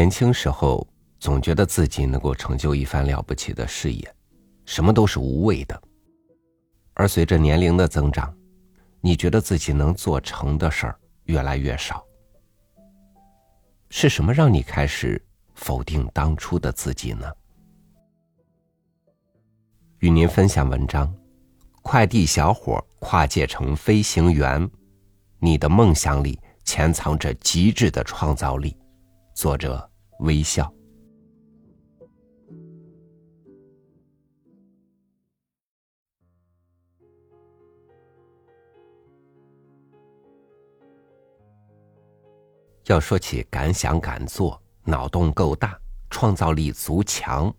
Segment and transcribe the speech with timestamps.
[0.00, 4.14] 年轻时候总觉得自己能够成就一番了不起的事业，
[4.64, 5.78] 什么都是无谓的。
[6.94, 8.34] 而随着年龄的增长，
[9.02, 12.02] 你觉得自己能做成的事儿越来越少。
[13.90, 17.30] 是什么让你开始否定当初的自己呢？
[19.98, 21.14] 与您分享文章：
[21.82, 24.66] 快递小伙跨界成飞行员，
[25.38, 28.74] 你的梦想里潜藏着极致的创造力。
[29.34, 29.89] 作者
[30.20, 30.72] 微笑。
[42.86, 47.54] 要说起敢想敢做、脑洞够大、创造力足强，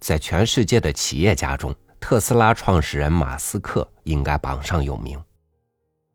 [0.00, 5.18] 在全世界的企业家中，特斯拉创始人马斯克应该榜上有名。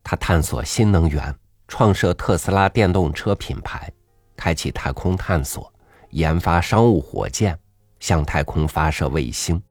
[0.04, 1.36] 他探索新能源，
[1.68, 3.92] 创设特斯拉电动车品牌。
[4.40, 5.70] 开启太空探索，
[6.12, 7.60] 研发商务火箭，
[8.00, 9.62] 向太空发射卫星，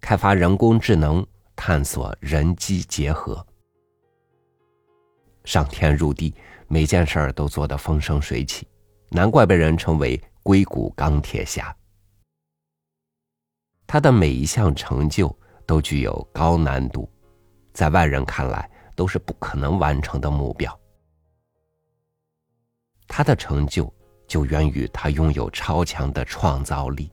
[0.00, 3.44] 开发人工智能，探索人机结合，
[5.42, 6.32] 上天入地，
[6.68, 8.64] 每件事儿都做得风生水起，
[9.08, 11.76] 难怪被人称为硅谷钢铁侠。
[13.88, 17.10] 他的每一项成就都具有高难度，
[17.72, 20.80] 在外人看来都是不可能完成的目标。
[23.08, 23.92] 他的成就。
[24.32, 27.12] 就源于他拥有超强的创造力。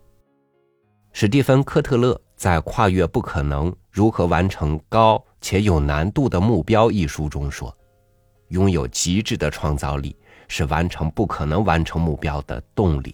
[1.11, 7.77] 史蒂芬·科特勒在《跨越不可能：如何完成高且有难度的目标》一书中说
[8.55, 10.15] ：“拥有极致的创造力
[10.47, 13.13] 是完成不可能完成目标的动力。”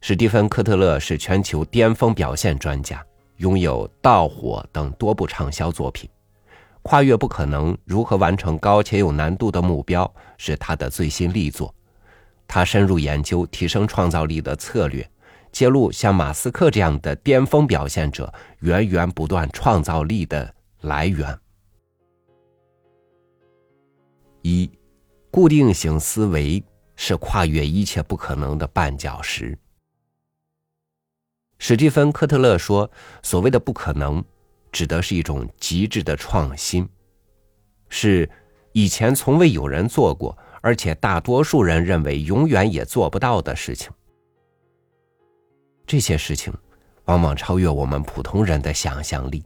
[0.00, 3.04] 史蒂芬·科特勒是全球巅峰表现专家，
[3.36, 6.08] 拥有《盗火》等多部畅销作品。
[6.80, 10.06] 《跨越不可能：如何完成高且有难度的目标》
[10.38, 11.74] 是他的最新力作。
[12.52, 15.08] 他深入研究提升创造力的策略，
[15.52, 21.38] 揭露像马斯克这样的巅峰表现者源源不断创造力的来源。
[24.42, 24.68] 一，
[25.30, 26.60] 固定型思维
[26.96, 29.56] 是跨越一切不可能的绊脚石。
[31.60, 32.90] 史蒂芬·科特勒说
[33.22, 34.24] ：“所谓的不可能，
[34.72, 36.88] 指的是一种极致的创新，
[37.88, 38.28] 是
[38.72, 43.90] 以前从未有人做过。”而且大多数人认为永远也做不到的事情，
[45.86, 46.52] 这些事情
[47.06, 49.44] 往往超越我们普通人的想象力。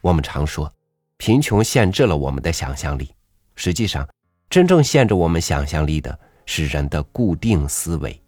[0.00, 0.72] 我们常说，
[1.16, 3.10] 贫穷限制了我们的想象力。
[3.56, 4.08] 实际上，
[4.50, 8.20] 真正限制我们想象力的是人的固定思维。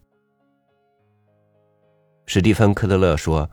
[2.25, 3.49] 史蒂芬·科特勒说：“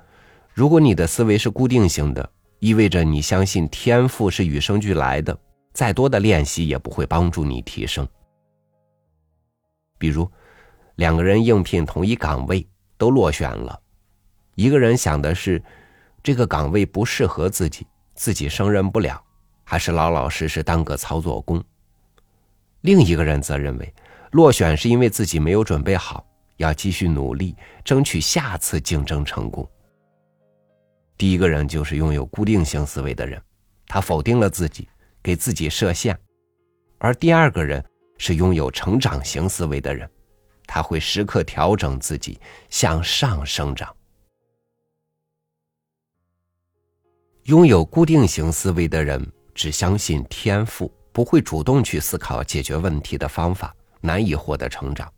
[0.53, 2.29] 如果你的思维是固定性的，
[2.59, 5.39] 意味着你相信天赋是与生俱来的。”
[5.75, 8.09] 再多的练习也不会帮助你提升。
[9.99, 10.31] 比如，
[10.95, 13.79] 两个人应聘同一岗位都落选了，
[14.55, 15.63] 一个人想的是
[16.23, 19.21] 这个岗位不适合自己，自己胜任不了，
[19.65, 21.61] 还是老老实实当个操作工；
[22.83, 23.95] 另一个人则认为
[24.31, 26.25] 落选是因为自己没有准备好，
[26.59, 29.69] 要继续努力，争取下次竞争成功。
[31.17, 33.43] 第一个人就是拥有固定性思维的人，
[33.89, 34.89] 他否定了自己。
[35.25, 36.17] 给自己设限，
[36.99, 37.83] 而第二个人
[38.19, 40.09] 是拥有成长型思维的人，
[40.67, 43.93] 他会时刻调整自己向上生长。
[47.45, 55.11] 拥有固定型思维的人只相信天赋，不会主动去思考解决问题的方法，难以获得成长。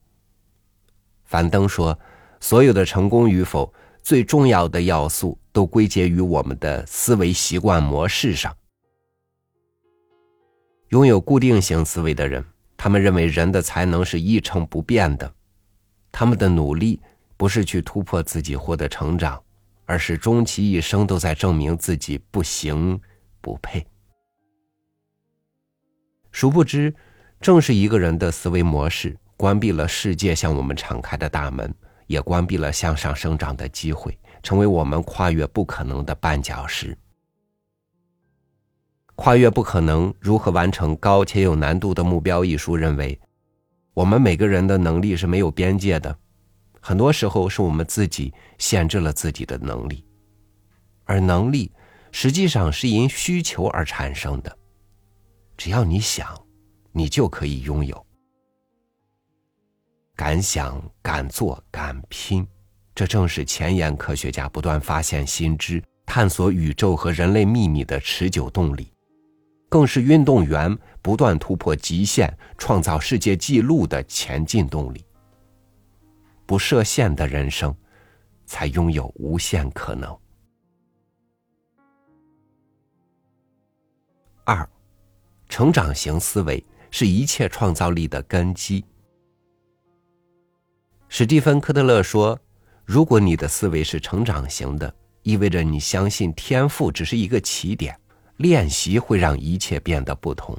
[1.25, 1.99] 樊登说
[2.39, 3.73] ：“所有的成功与否，
[4.03, 8.57] 最重要的要素都归结于我们的思维习惯模式上。”
[10.91, 12.45] 拥有固定型思维的人，
[12.77, 15.33] 他们认为人的才能是一成不变的，
[16.13, 17.01] 他们的努力
[17.37, 19.43] 不是去突破自己获得成长，
[19.85, 23.01] 而是终其一生都在证明自己不行、
[23.41, 23.85] 不配。
[26.31, 26.95] 殊不知，
[27.41, 31.75] 正是一个人的思维模式关闭了世界向我们敞开的大门，
[32.07, 36.97] 也关闭了向上生长的机会，成为我们跨越不可能的绊脚石。
[39.17, 42.45] 跨越不可能，如何完成高且有难度的目标？
[42.45, 43.19] 一书认为，
[43.95, 46.17] 我们每个人的能力是没有边界的，
[46.81, 50.05] 很多时候是我们自己限制了自己的能力，
[51.05, 51.73] 而能力
[52.13, 54.59] 实际上是因需求而产生的。
[55.57, 56.39] 只要你想，
[56.93, 58.07] 你就可以拥有。
[60.15, 62.47] 敢想敢做敢拼，
[62.95, 68.93] 这正是前沿科学家不断发现新知、探索宇宙和人类秘密的持久动力。
[69.69, 75.05] 更是运动员不断突破极限、创造世界纪录的前进动力。
[76.47, 77.75] 不设限的人生，
[78.45, 80.17] 才拥有无限可能。
[84.45, 84.69] 二，
[85.49, 88.85] 成长型思维是一切创造力的根基。
[91.09, 92.39] 史蒂芬·科特勒说
[92.85, 97.99] ：“如果你的思维是成长型的，意味着你相信天赋只是一个起点，
[98.37, 100.57] 练习会让一切变得不同。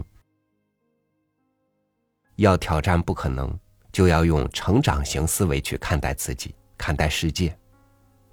[2.36, 3.58] 要挑战不可能，
[3.92, 7.58] 就要用成长型思维去看待自己，看待世界，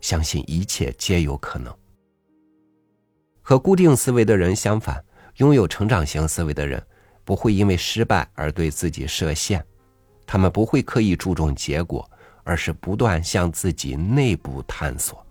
[0.01, 1.75] 相信一切皆有可能。
[3.43, 5.05] 和固定思维的人相反。”
[5.39, 6.81] 拥有成长型思维的人，
[7.25, 9.67] 不会因为失败而对自己设限，
[10.25, 12.09] 他们不会刻意注重结果，
[12.45, 15.24] 而是不断向自己内部探索。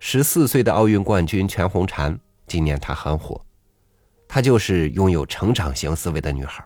[0.00, 2.16] 十四岁的奥运冠军全红婵，
[2.46, 3.44] 今年她很火，
[4.28, 6.64] 她就是拥有成长型思维的女孩。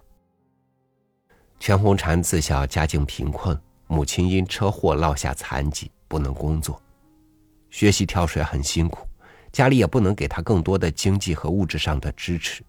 [1.59, 6.81] 全红婵自小家境贫困，母亲因车祸落下残疾，不能工作，
[7.71, 9.07] 学习跳水很辛苦。
[9.51, 12.63] 家里也不能给她更多的经济和物质上的支持。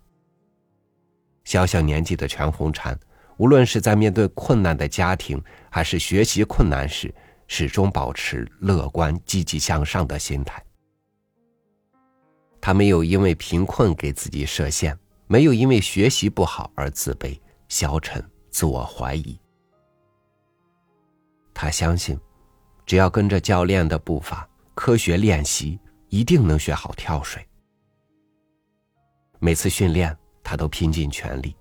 [1.44, 2.96] 小小年纪的全红婵，
[3.38, 7.14] 无论是在面对困难的家庭，还是学习困难时，
[7.48, 10.64] 始终保持乐观、积极向上的心态。
[12.60, 14.98] 他没有因为贫困给自己设限，
[15.28, 19.40] 没有因为学习不好而自卑、消沉、自我怀疑。
[21.54, 22.20] 他相信，
[22.86, 25.80] 只要跟着教练的步伐，科学练习。
[26.10, 27.44] 一定能学好跳水。
[29.40, 31.56] 每次训练，他都拼尽全力。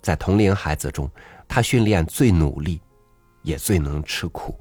[0.00, 1.08] 在同龄孩子中，
[1.46, 2.82] 他训练最努力，
[3.42, 4.58] 也最能吃苦。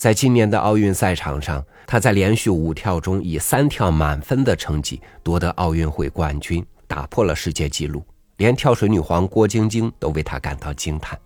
[0.00, 8.02] 在今年的奥运赛场上，他在连续五跳中以三跳满分的成绩夺得奥运会冠军，打破了世界纪录。
[8.38, 11.20] 连跳水女皇郭晶晶都为他感到惊叹。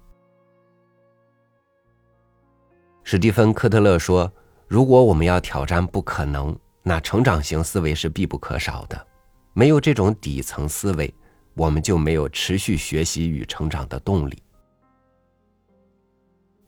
[3.05, 4.29] 史蒂芬·科特勒说。
[4.67, 9.07] 如果我们要挑战不可能，那成长型思维是必不可少的。
[9.53, 11.15] 没有这种底层思维，
[11.53, 14.43] 我们就没有持续学习与成长的动力。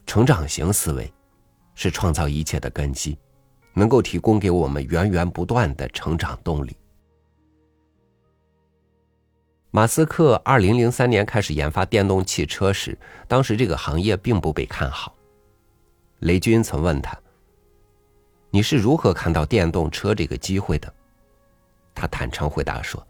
[0.06, 1.12] 成长型思维
[1.76, 3.16] 是创造一切的根基，
[3.72, 6.76] 能够提供给我们源源不断的成长动力。
[9.70, 15.14] 马斯克二零零三年开始研发电动汽车时，当时这个行业并不被看好。
[16.20, 17.16] 雷军曾问他。
[18.48, 20.90] 你是如何看到电动车这个机会的？
[21.94, 23.06] 他坦诚回答说：“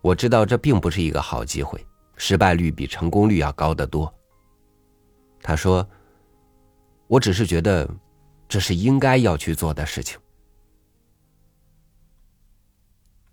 [0.00, 1.86] 我知道这并不是一个好机会，
[2.16, 4.12] 失败率比成功率要高得多。”
[5.40, 5.88] 他说
[7.06, 7.88] ：“我只是觉得
[8.48, 10.18] 这是应该要去做的事情。”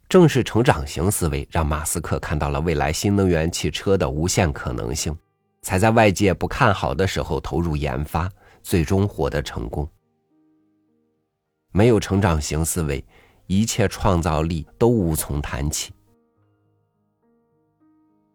[0.10, 5.18] 正是成长型思维让马斯克看到了未来新能源汽车的无限可能性，
[5.64, 8.32] 才在外界不看好的时候投入研发，
[8.62, 9.90] 最终获得成功。
[11.72, 13.04] 没有成长型思维，
[13.48, 15.92] 一切创造力都无从谈起。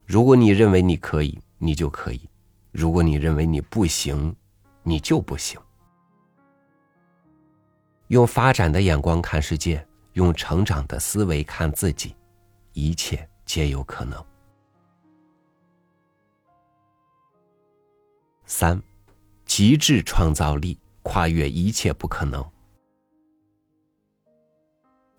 [0.04, 2.18] 如果你认为你可以，你就可以；
[2.72, 4.34] 如果你认为你不行，
[4.88, 5.60] 你就不行。
[8.06, 12.16] 用发展的眼光看世界，用成长的思维看自己，
[12.72, 14.24] 一切皆有可能。
[18.46, 18.82] 三，
[19.44, 22.42] 极致创造力跨越一切不可能。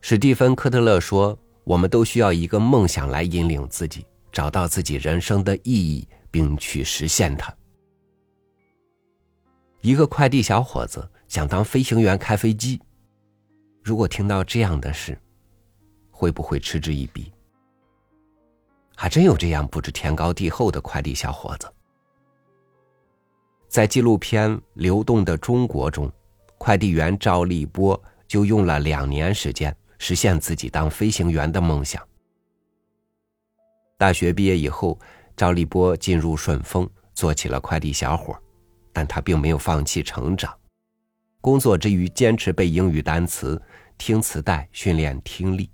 [0.02, 7.54] 史蒂芬·科特勒说：“我们都需要一个梦想来引领自己，找到自己人生的意义，并去实现它。”
[9.82, 12.82] 一个快递小伙子想当飞行员开飞机，
[13.84, 15.18] 如果听到这样的事，
[16.12, 17.32] 会不会嗤之以鼻？
[18.96, 21.72] 还真有这样不知天高地厚的快递小伙子。
[23.68, 26.12] 在纪录片《流动的中国》中，
[26.58, 29.76] 快递员赵立波就用了两年时间。
[30.02, 32.02] 实现自己当飞行员的梦想。
[33.98, 34.98] 大学毕业以后，
[35.36, 38.42] 赵立波进入顺丰，做起了快递小伙，
[39.00, 40.54] 但他并没有放弃成长。
[41.40, 43.62] 工作之余，坚持背英语单词、
[43.98, 45.72] 听磁带，训练听力。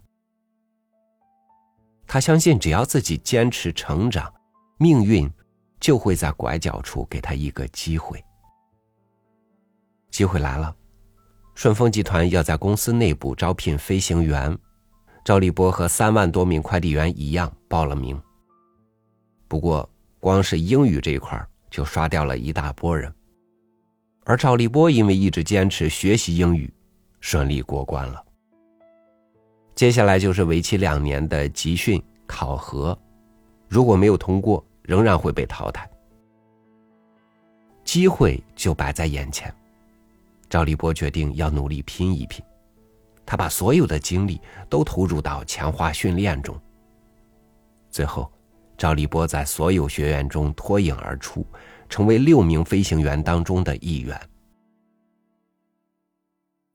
[2.05, 4.31] 他相信，只要自己坚持成长，
[4.77, 5.27] 命运
[5.79, 8.23] 就会在拐角处给他一个机会。
[10.11, 10.75] 机会来了。
[11.55, 14.55] 顺丰集团要在公司内部招聘飞行员，
[15.23, 18.21] 赵立波和三万多名快递员一样报了名。
[19.47, 19.89] 不过，
[20.19, 21.43] 光是英语这一块
[21.75, 23.13] 就刷掉了一大波人。
[24.23, 26.73] 而赵立波因为一直坚持学习英语，
[27.19, 28.23] 顺利过关了。
[29.75, 32.97] 接下来就是为期两年的集训考核，
[33.67, 35.85] 如果没有通过，仍然会被淘汰。
[37.83, 39.53] 机会就摆在眼前，
[40.49, 42.41] 赵立波决定要努力拼一拼。
[43.25, 44.39] 他把所有的精力
[44.69, 46.57] 都投入到强化训练中。
[47.89, 48.31] 最后，
[48.77, 51.45] 赵立波在所有学员中脱颖而出，
[51.89, 54.19] 成为六名飞行员当中的一员。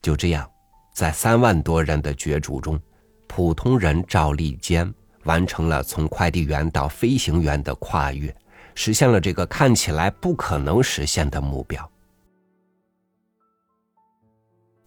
[0.03, 0.51] 就这样，
[0.95, 2.81] 在三万多人的角逐中，
[3.27, 4.93] 普通人赵立坚
[5.25, 8.35] 完成了从快递员到飞行员的跨越，
[8.75, 11.91] 实现了这个看起来不可能实现的目标。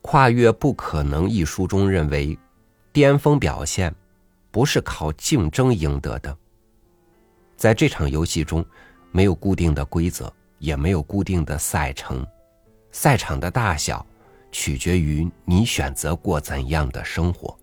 [0.01, 2.37] 跨越不可能一书中认为，
[2.91, 3.93] 巅峰表现
[4.51, 6.37] 不是靠竞争赢得的。
[7.63, 8.65] 在这场游戏中，
[9.13, 10.29] 没有固定的规则，
[10.59, 12.27] 也没有固定的赛程，
[12.91, 14.05] 赛场的大小
[14.51, 17.57] 取决于你选择过怎样的生活。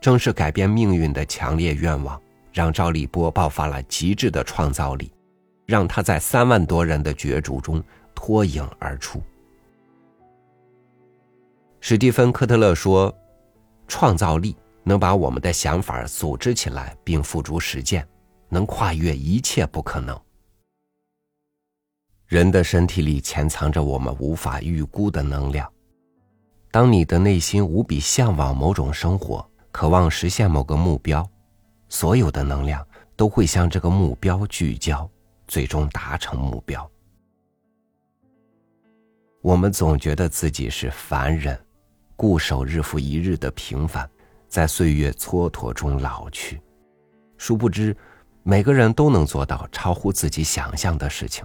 [0.00, 2.18] 正是改变命运的强烈愿望，
[2.50, 5.12] 让赵立波爆发了极致的创造力，
[5.66, 9.22] 让他在三万多人的角逐中脱颖而出。
[11.80, 13.14] 史蒂芬·科特勒说
[13.86, 18.08] ：“创造力能把我们的想法组织起来并付诸实践，
[18.48, 20.18] 能跨越一切不可能。
[22.26, 25.70] 人的身体里潜藏着我们无法预估的能量。
[26.70, 31.26] 当你的内心无比向往某种生活，渴望实现某个目标，
[31.88, 32.86] 所有的能量
[33.16, 35.10] 都会向这个目标聚焦，
[35.46, 36.90] 最终达成目标。
[39.40, 41.58] 我们总觉得自己是凡人。”
[42.16, 44.10] 固守日复一日的平凡，
[44.48, 46.60] 在岁月蹉跎中老去。
[47.36, 47.96] 殊不知，
[48.42, 51.44] 每个人都能做到超乎自己想象的事情。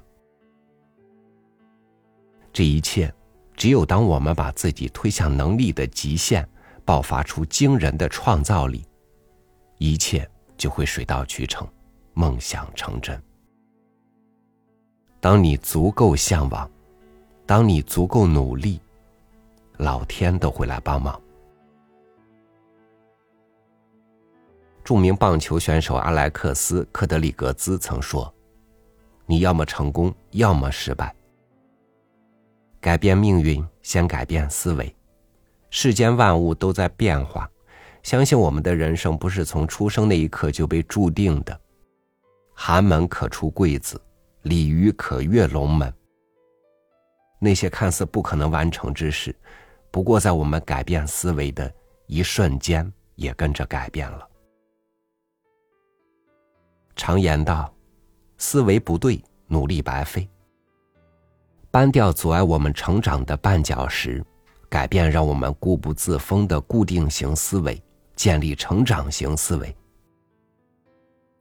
[2.51, 3.13] 这一切，
[3.55, 6.47] 只有当我们把自己推向能力的极限，
[6.85, 8.85] 爆发出惊人的创造力，
[9.77, 11.67] 一切就会水到渠成，
[12.13, 13.21] 梦想成真。
[15.19, 16.69] 当你足够向往，
[17.45, 18.79] 当你足够努力。
[19.77, 21.19] 老天都会来帮忙。
[24.83, 28.31] 著名棒球选手阿莱克斯·科德里格兹曾说
[29.25, 31.15] ：“你要么成功，要么失败。
[32.81, 34.93] 改变命运，先改变思维。
[35.69, 37.49] 世间万物都在变化，
[38.03, 41.57] 相信我们的人生不是从出生那一刻就被注定的。
[42.53, 43.99] 寒门可出贵子，
[44.41, 45.91] 鲤鱼可跃龙门。
[47.39, 49.33] 那些看似不可能完成之事。”
[49.89, 51.71] 不过，在我们改变思维的
[52.07, 54.27] 一瞬间，也跟着改变了。
[56.95, 57.73] 常言道
[58.37, 60.27] ：“思维不对，努力白费。”
[61.71, 64.23] 搬掉阻碍我们成长的绊脚石，
[64.69, 67.81] 改变让我们固步自封的固定型思维，
[68.15, 69.75] 建立成长型思维。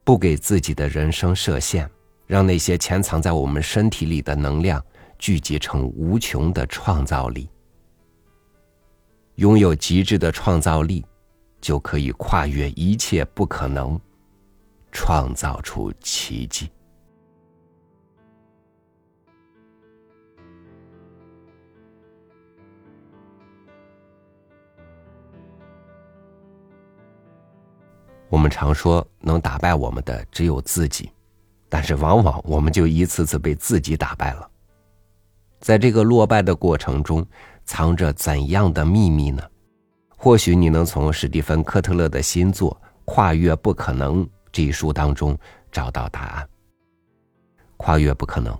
[0.03, 1.89] 不给自己的人生设限，
[2.25, 4.83] 让那些潜藏在我们身体里的能量
[5.17, 7.47] 聚集成无穷的创造力。
[9.35, 11.05] 拥有极致的创造力，
[11.61, 13.99] 就可以跨越一切不可能，
[14.93, 16.71] 创造出奇迹。
[28.29, 31.11] 我们常说，能打败我们的只有自己，
[31.69, 34.49] 但是往往我们就一次次被自己打败了。
[35.59, 37.25] 在这个落败的过程中，
[37.63, 39.43] 藏着怎样的秘密呢？
[40.17, 45.37] 或许你能从史蒂芬·科特勒的新作《跨越不可能》这一书当中
[45.71, 46.49] 找到答案。
[47.75, 48.57] 跨越不可能，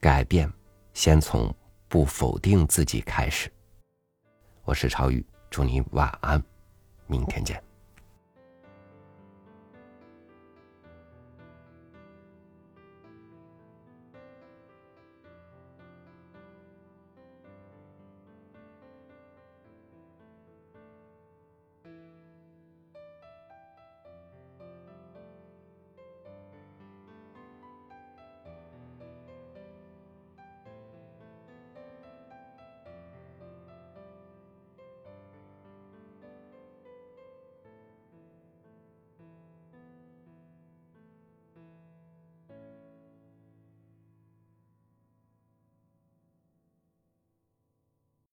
[0.00, 0.50] 改变
[0.94, 1.54] 先从
[1.88, 3.52] 不否定自己开始。
[4.64, 6.42] 我是超宇，祝你晚安，
[7.06, 7.65] 明天见。